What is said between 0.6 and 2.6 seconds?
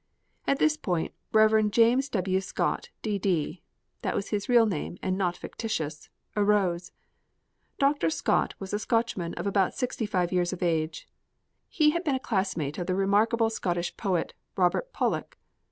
point Rev. James W.